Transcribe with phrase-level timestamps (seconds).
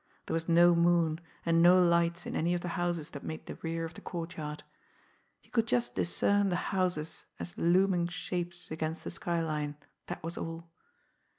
[0.25, 3.59] There was no moon, and no lights in any of the houses that made the
[3.61, 4.63] rear of the courtyard.
[5.41, 9.75] He could just discern the houses as looming shapes against the sky line,
[10.07, 10.71] that was all.